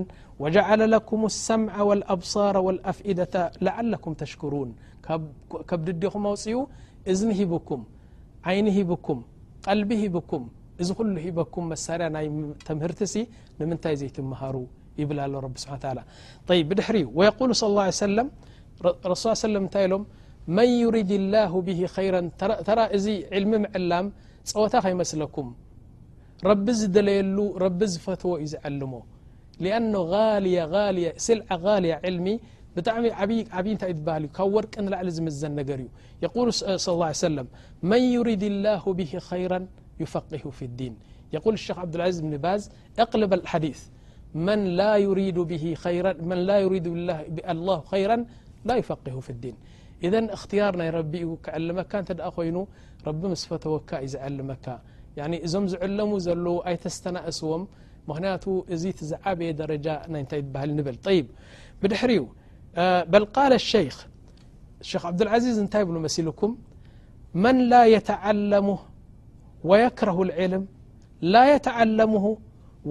وجعل 0.42 0.80
لكم 0.94 1.20
السمع 1.32 1.72
و 1.88 1.90
الأبصار 1.98 2.54
و 2.64 2.70
الأفئدة 2.74 3.32
لعلكم 3.66 4.10
تشكرون 4.22 4.68
كب 5.70 5.80
دዲخم 5.88 6.24
أوፅኡ 6.30 6.54
اዝن 7.12 7.30
هبكم 7.40 7.80
عين 8.48 8.66
هبكم 8.78 9.18
قلب 9.68 9.90
هبكم 10.04 10.42
እዚ 10.82 10.88
كل 10.98 11.10
هبكم 11.26 11.62
مسرع 11.72 12.08
تمهرت 12.66 13.00
س 13.12 13.14
نمنتي 13.58 13.94
زيتمهر 14.00 14.56
يبل 15.00 15.18
له 15.32 15.38
رب 15.46 15.56
سبحان 15.62 15.78
و 15.78 15.82
تعل 15.84 15.98
طي 16.48 16.60
بدحر 16.68 16.96
ويقول 17.18 17.50
صلى 17.60 17.68
الله 17.72 17.84
عليه 17.88 17.98
سلم 18.06 18.28
رس 19.10 19.22
عيه 19.30 19.38
سلم 19.48 19.64
من 20.48 20.66
يرد 20.84 21.10
الله 21.10 21.50
به 21.62 21.86
خيرا 21.86 22.22
رى 22.78 22.84
علم 23.34 23.52
معلم 23.64 24.04
وت 24.62 24.74
يمسلكم 24.92 25.46
رب 26.50 26.66
زدليل 26.80 27.38
رب 27.66 27.80
زفتو 27.92 28.32
زعلمه 28.52 29.02
لأن 29.64 29.94
اي 30.18 31.12
سلع 31.28 31.46
غالي 31.66 31.92
علمي 32.04 32.34
بعم 32.76 33.04
عبي 33.58 33.72
ت 33.80 33.82
ل 34.22 34.26
ك 34.36 34.38
ورق 34.54 34.74
نلعل 34.84 35.08
زمز 35.16 35.40
نري 35.56 35.86
يقول 36.26 36.46
صى 36.82 36.90
الله 36.94 37.06
عيه 37.10 37.20
سلم 37.30 37.46
من 37.90 38.02
يريد 38.16 38.42
الله 38.52 38.82
به 38.98 39.12
خيرا 39.30 39.60
يفقه 40.02 40.44
في 40.58 40.64
الدين 40.70 40.94
يقول 41.36 41.54
الشيخ 41.58 41.76
عبدالعيز 41.84 42.16
بن 42.24 42.32
باز 42.44 42.62
اقلب 43.04 43.30
الحديث 43.40 43.80
من 44.46 44.60
لا 44.80 44.92
يري 45.06 45.28
الله 47.54 47.78
خيرا 47.92 48.16
لا 48.68 48.74
يفقه 48.80 49.16
في 49.26 49.30
الدين 49.36 49.56
إذا 50.06 50.20
اختير 50.36 50.72
ني 50.80 50.88
رب 50.98 51.14
كعلمك 51.44 51.92
ت 52.08 52.10
د 52.18 52.20
ين 52.48 52.56
رب 53.08 53.20
مس 53.32 53.42
فتوك 53.50 53.90
زعلمك 54.12 54.66
يعن 55.18 55.32
እዞم 55.46 55.64
زعلم 55.72 56.10
زلو 56.26 56.54
يتستنእسዎم 56.74 57.62
مخنية 58.08 58.44
ዚ 58.82 58.84
تزعبي 58.98 59.48
درج 59.60 59.86
ت 60.30 60.32
ل 60.68 60.70
نبل 60.78 60.96
طيب 61.06 61.26
بدحر 61.80 62.10
بل 63.12 63.24
قال 63.36 63.52
الشيخ 63.62 63.96
شيخ 64.90 65.02
عبدالعزيز 65.10 65.56
نت 65.66 65.74
بل 65.88 65.96
مسلكم 66.06 66.50
من 67.44 67.56
لا 67.72 67.82
يتعلمه 67.94 68.78
و 69.68 69.70
يكره 69.84 70.18
العلم 70.26 70.62
لا 71.34 71.42
يتعلمه 71.54 72.24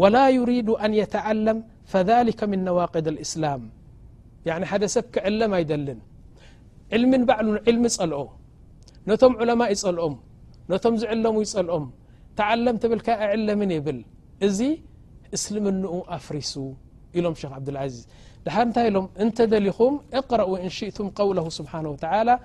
ولا 0.01 0.25
يريد 0.39 0.67
أن 0.85 0.91
يتعلم 1.01 1.57
فذلك 1.91 2.39
من 2.51 2.59
نواقد 2.69 3.05
الإسلام 3.13 3.61
يعني 4.49 4.63
حد 4.71 4.83
سب 4.95 5.05
كعلم 5.15 5.51
يدلن 5.63 5.99
علم 6.95 7.11
بعل 7.29 7.47
علم 7.67 7.83
لأ 8.09 8.21
نتم 9.09 9.31
علماء 9.41 9.69
يلኦم 9.83 10.13
نتم 10.71 10.93
زعلم 11.01 11.35
يلኦم 11.45 11.83
تعلم 12.39 12.75
تبلك 12.83 13.07
علمن 13.33 13.69
يبل 13.77 13.99
زي 14.57 14.69
اسلم 15.37 15.65
ن 15.81 15.83
افرس 16.17 16.53
إلم 17.17 17.33
شيخ 17.41 17.51
عبدالعزيز 17.59 18.03
هت 18.55 18.77
لم 18.95 19.05
أنت 19.23 19.37
دلخم 19.53 19.93
اقرأ 20.19 20.45
ان 20.65 20.69
شئتم 20.79 21.05
قوله 21.19 21.45
سبحانه 21.59 21.89
وتعالى 21.93 22.35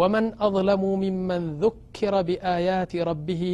ومن 0.00 0.24
أظلموا 0.46 0.92
ممن 1.04 1.42
ذكر 1.64 2.14
بآيات 2.28 2.92
ربه 3.10 3.44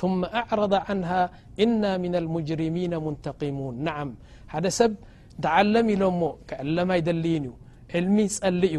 ثم 0.00 0.20
أعرض 0.40 0.72
عنها 0.86 1.22
إنا 1.64 1.90
من 2.04 2.12
المجرمين 2.22 2.92
منتقمون 3.06 3.74
نعم 3.88 4.08
حد 4.52 4.66
سب 4.80 4.92
تعلم 5.44 5.86
إلم 5.94 6.18
كعلميدلين 6.48 7.44
علم 7.94 8.16
ل 8.60 8.64
ي 8.76 8.78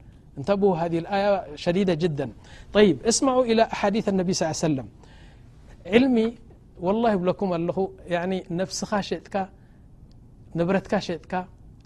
نته 0.37 0.75
هذه 0.85 0.99
الآية 0.99 1.55
شديدة 1.55 1.93
جدا 1.93 2.31
طيب 2.73 3.05
اسمعوا 3.05 3.43
إلى 3.45 3.61
احاديث 3.63 4.09
النبي 4.09 4.33
صلى 4.33 4.45
عيه 4.47 4.55
وسلم 4.55 4.87
علمي 5.85 6.35
والله 6.81 7.15
بلكم 7.15 7.53
ال 7.53 7.87
يعني 8.05 8.43
نفسخا 8.51 9.01
شتك 9.01 9.49
نبرتك 10.55 10.99
شتك 10.99 11.45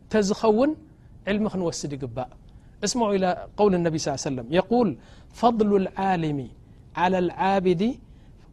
تزخون 0.10 0.76
علم 1.28 1.50
نوسد 1.56 1.94
يقب 1.94 2.18
اسمعو 2.84 3.12
إلى 3.14 3.48
قول 3.58 3.76
النبي 3.76 3.98
صل 3.98 4.10
عيه 4.12 4.14
وسلم 4.14 4.48
يقول 4.50 4.98
فضل 5.34 5.76
العالم 5.76 6.50
على 6.96 7.20
العابد 7.20 7.96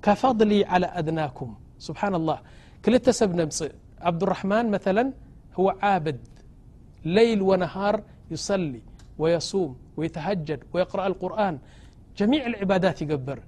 كفضلي 0.03 0.65
على 0.65 0.87
أدناكم 0.87 1.55
سبحان 1.79 2.15
الله 2.15 2.39
كلت 2.85 3.11
سب 3.11 3.35
نمس 3.35 3.65
عبد 4.01 4.23
الرحمن 4.23 4.71
مثلا 4.71 5.13
هو 5.55 5.77
عابد 5.83 6.21
ليل 7.05 7.43
و 7.43 7.55
نهار 7.55 8.03
يصلي 8.31 8.81
ويصوم 9.21 9.73
ويتهجد 9.99 10.61
ويقرأ 10.75 11.05
القرن 11.11 11.57
جميع 12.19 12.43
العبادات 12.53 12.97
يقبر 13.03 13.39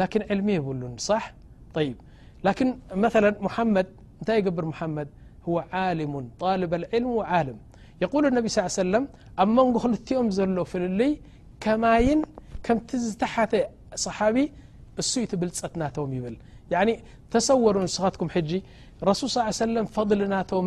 لكن 0.00 0.20
علم 0.30 0.48
يبلن 0.48 0.94
صح 1.10 1.34
طيب 1.74 1.96
لكن 2.44 2.68
مثلا 3.04 3.30
محمد 3.46 3.86
نت 4.22 4.28
يقبر 4.38 4.64
محمد 4.72 5.08
هو 5.48 5.56
عالم 5.78 6.30
طالب 6.42 6.74
العلم 6.74 7.06
وعالم 7.18 7.56
يقول 8.04 8.22
النبي 8.30 8.48
ص 8.48 8.56
ل 8.58 8.62
عليه 8.64 8.78
وسلم 8.82 9.04
أ 9.42 9.44
منق 9.54 9.74
خلتئم 9.84 10.26
لو 10.56 10.64
فللي 10.72 11.10
كمين 11.64 12.18
كمت 12.64 12.90
زتحث 13.08 13.52
صحابي 14.06 14.44
س 15.10 15.12
يتبلتناتم 15.24 16.08
يبل 16.16 16.36
يعني 16.74 16.92
تصور 17.32 17.74
سختكم 17.96 18.28
جي 18.48 18.58
رسول 19.10 19.28
صى 19.34 19.40
ل 19.40 19.42
عليه 19.46 19.58
سلم 19.68 19.86
فضل 19.96 20.18
نتم 20.34 20.66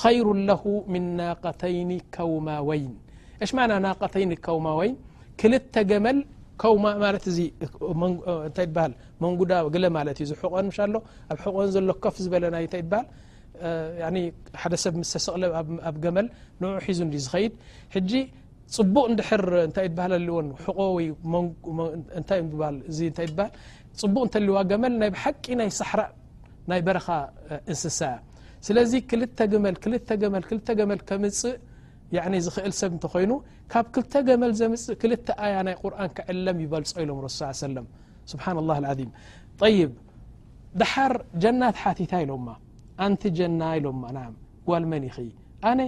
خير 0.01 0.25
له 0.49 0.63
من 0.93 1.03
ناقتين 1.21 1.89
كوم 2.15 2.47
وين 2.67 2.93
اش 3.43 3.51
عنى 3.63 3.75
ناقتين 3.87 4.29
كوموين 4.45 4.93
كل 5.39 5.53
مل 6.05 6.17
ከብ 6.61 6.77
ማለት 7.05 7.23
እዚ 7.31 7.37
እንታይ 8.49 8.67
በሃል 8.75 8.93
መንጉዳ 9.23 9.51
ግለ 9.73 9.85
ማለት 9.97 10.17
እዩ 10.21 10.25
ዚሕቆን 10.31 10.67
ሻ 10.77 10.87
ሎ 10.93 10.97
ኣብ 11.33 11.37
ሕቆን 11.45 11.67
ዘሎ 11.75 11.89
ከፍ 12.03 12.15
ዝበለና 12.23 12.55
ንታይ 12.65 12.67
ትበሃል 12.73 13.05
ሓደ 14.61 14.73
ሰብ 14.83 14.93
ምስ 15.01 15.11
ተሰቕለብ 15.15 15.53
ኣብ 15.89 15.95
ገመል 16.05 16.27
ንዑ 16.61 16.65
ሒዙ 16.85 16.99
ዝኸይድ 17.25 17.53
ሕጂ 17.95 18.11
ፅቡቅ 18.77 19.05
እንድሕር 19.11 19.45
እንታይ 19.67 19.87
በሃል 19.97 20.11
ኣልዎን 20.19 20.47
ቆ 20.63 20.77
ታእ 22.31 22.41
ሃል 22.61 22.77
እታይ 23.11 23.29
በሃል 23.37 23.49
ፅቡቅ 24.01 24.21
እንተልዋ 24.27 24.57
ገመል 24.71 24.93
ናይ 25.01 25.11
ብሓቂ 25.15 25.43
ናይ 25.61 25.71
ሳሕራ 25.79 26.01
ናይ 26.71 26.81
በረኻ 26.87 27.07
እንስሳ 27.71 27.99
እያ 28.13 28.19
ስለዚ 28.67 28.91
ክል 29.09 29.21
መ 29.63 29.67
ልመል 30.23 30.45
ገመል 30.81 31.01
ከምፅእ 31.09 31.55
ዝእ 32.13 32.71
ሰብ 32.81 32.91
እንተኮይኑ 32.95 33.31
ካብ 33.71 33.85
2ተ 33.95 34.13
ገመል 34.27 34.51
ዘምፅእ 34.59 34.93
ክልተ 35.01 35.27
ያ 35.53 35.55
ናይ 35.67 35.75
ቁርን 35.81 36.09
ክዕለም 36.17 36.57
ይበልፆ 36.65 36.93
ኢሎም 37.03 37.17
ስ 37.37 37.39
س 37.61 37.63
ስብሓن 38.31 38.57
الله 38.61 38.77
ل 38.83 38.87
طይ 39.61 39.77
دሓር 40.79 41.13
ጀናት 41.43 41.75
ሓቲታ 41.83 42.11
ኢሎ 42.23 42.31
ንቲ 43.11 43.21
ጀና 43.37 43.61
ኢሎ 43.77 43.87
ጓል 44.69 44.83
መ 44.91 44.93
ነ 45.03 45.73
ነ 45.79 45.81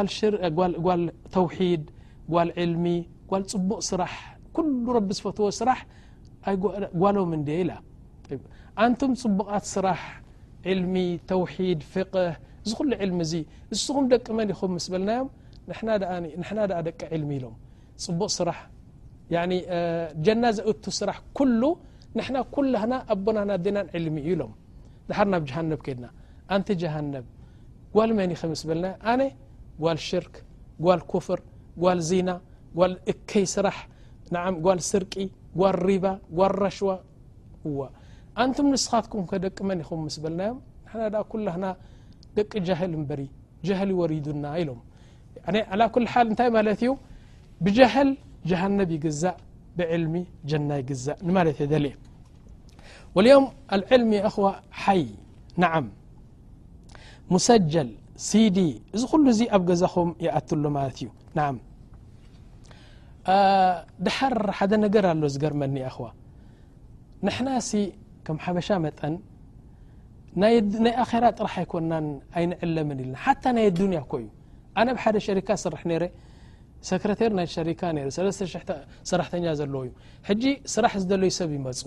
ል 0.00 1.02
ተوድ 1.34 1.82
ጓል 2.34 2.48
لሚ 2.72 2.84
ጓል 3.30 3.44
ፅቡቕ 3.52 3.70
ስራ 3.90 4.00
كل 4.56 4.68
رቢ 4.96 5.08
ዝፈትዎ 5.18 5.46
ስራ 5.60 5.70
ጓሎም 7.02 7.30
እ 7.36 7.38
ኢ 7.60 7.64
ኣንت 8.84 9.00
ፅቡቓት 9.22 9.64
ስራሕ 9.74 10.00
لሚ 10.80 10.94
ተوድ 11.30 11.80
ፍقህ 11.94 12.32
ዚ 12.68 12.72
ኩሉ 12.78 12.88
لሚ 13.10 13.18
እዚ 13.26 13.34
ንስኩም 13.70 14.04
ደቂ 14.12 14.26
መን 14.38 14.48
ይኹም 14.54 14.72
ስ 14.84 14.86
በናዮ 14.92 15.22
ና 16.58 16.68
ደቂ 16.88 17.00
ሚ 17.30 17.30
ኢሎም 17.38 17.54
ፅቡቕ 18.04 18.30
ስራሕ 18.38 18.58
ጀና 20.26 20.44
ዘእቱ 20.58 20.84
ስራሕ 21.00 21.18
ኩሉ 21.38 21.62
ንሕና 22.18 22.36
ኩላና 22.54 22.92
ኣቦናና 23.14 23.50
ና 23.76 23.78
لሚ 24.04 24.16
እ 24.32 24.34
ሎም 24.40 24.52
ድር 25.08 25.18
ናብ 25.32 25.42
ጀሃነብ 25.50 25.80
ከድና 25.86 26.06
ኣንተ 26.54 26.68
ጀሃነብ 26.82 27.24
ጓል 27.96 28.10
መኒ 28.18 28.30
ኸስ 28.40 28.62
በና 28.68 28.84
ኣ 29.12 29.14
ጓል 29.84 29.98
ሽርክ 30.08 30.34
ጓል 30.86 31.00
ኮፍር 31.12 31.40
ጓል 31.84 31.98
ዜና 32.10 32.30
ጓል 32.78 32.94
እከይ 33.12 33.46
ስራሕ 33.54 33.78
ጓል 34.66 34.78
ስርቂ 34.90 35.14
ጓል 35.60 35.78
ሪባ 35.88 36.04
ጓል 36.40 36.54
ሽዋ 36.78 36.90
ኣንቱም 38.42 38.68
ንስኻትኩም 38.74 39.24
ደቂ 39.46 39.58
መ 39.70 39.78
ም 40.04 40.06
ስ 40.16 40.20
ና 40.40 40.50
ና 41.64 41.66
ደቂ 42.38 42.52
جهل 42.68 42.92
جهل 43.68 43.90
ورዱና 44.00 44.44
ሎ 44.58 44.60
ع 45.46 45.54
على 45.72 45.84
كل 45.94 46.04
حل 46.12 46.26
እታይ 46.32 46.48
ለት 46.66 46.80
እዩ 46.84 46.90
بجهل 47.64 48.08
جهنب 48.50 48.88
يግزእ 48.96 49.36
بعلم 49.76 50.14
جና 50.50 50.70
يقزእ 50.80 51.16
ت 51.68 51.72
واليم 53.16 53.44
العلم 53.74 54.10
أخو 54.28 54.44
ይ 54.98 55.04
نع 55.62 55.72
مسجل 57.34 57.88
ሲዲ 58.28 58.58
እዚ 58.94 59.02
خل 59.10 59.24
ዚ 59.38 59.40
ኣብ 59.56 59.62
ገዛخም 59.70 60.08
يأتل 60.26 60.64
ت 60.74 60.98
እዩ 61.00 61.06
نع 61.38 61.46
دحር 64.06 64.36
حደ 64.58 64.72
ነገر 64.84 65.04
ኣل 65.12 65.22
ዝገርመ 65.34 65.62
خو 65.94 66.04
نحና 67.26 67.48
ሲ 67.68 67.70
ك 68.26 68.28
حበሻ 68.44 68.68
ጠ 68.98 69.00
ናይ 70.40 70.54
ኣራ 71.08 71.24
ጥራሕ 71.38 71.54
ኣይኮና 71.62 71.92
ኣይንዕለም 72.38 72.88
ኢልና 72.94 73.16
ሓ 73.24 73.34
ናይ 73.56 73.66
ዱንያ 73.78 73.98
ኮእዩ 74.12 74.26
ኣነ 74.80 74.88
ብ 74.96 74.98
ደ 75.16 75.18
ካ 75.48 75.56
ስ 75.62 75.66
ይካ 77.72 77.82
ሰራኛ 79.10 79.44
ዘለው 79.60 79.82
እዩ 79.88 79.92
ጂ 80.42 80.54
ስራሕ 80.74 80.92
ዝለዩ 81.02 81.30
ሰብ 81.40 81.50
ይመፁ 81.58 81.80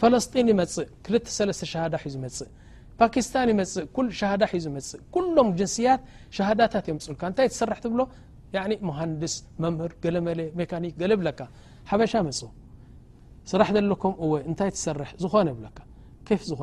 ፈለስጢን 0.00 0.48
ይመፅእ 0.52 0.88
2 1.08 1.28
ዳ 1.94 1.98
ዝፅእ 2.14 2.50
ፓስታን 3.00 3.48
ይእ 3.52 3.58
ዳ 4.42 4.46
ዝእ 4.54 4.98
ሎም 5.36 5.50
ጅንስያት 5.58 6.00
ሸሃዳታት 6.36 6.86
የምፅል 6.90 7.14
ታይ 7.40 7.48
ሰር 7.58 7.72
ትብሎ 7.84 8.00
ሃንድስ 9.00 9.34
መምህር 9.64 9.92
ገለመለ 10.06 10.38
ክ 10.70 10.80
ገ 10.94 11.10
ብካ 11.26 11.40
ሻ 12.14 12.24
መፅ 12.28 12.40
ስራሕ 13.52 13.68
ዘለም 13.78 13.92
እ 14.24 14.26
እታይ 14.52 14.70
ር 15.00 15.08
ዝነ 15.22 15.50
ዝኾ 16.52 16.62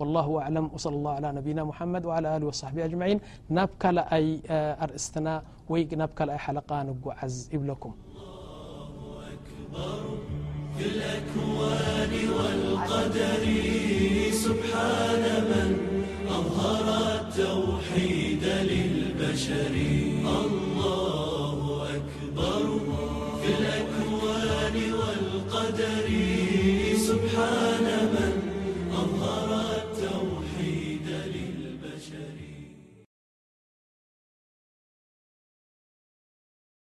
والله 0.00 0.28
أعلم 0.42 0.64
وصلى 0.74 0.94
الله 0.98 1.12
على 1.18 1.28
نبينا 1.38 1.62
محمد 1.70 2.02
وعلى 2.08 2.26
آله 2.36 2.46
وصحبه 2.50 2.80
أجمعين 2.88 3.18
نبكلأي 3.56 4.26
ارئستنا 4.84 5.34
ونبكلأي 5.72 6.38
حلقا 6.46 6.76
نعز 6.86 7.36
يبلكمالل 7.54 8.06
أكبر 9.32 10.02
في 10.78 10.84
الأكوان 10.96 12.12
والقدر 12.36 13.44
سبحان 14.44 15.24
من 15.50 15.68
أظهر 16.38 16.86
التوحيد 17.20 18.44
للبشر 18.70 20.57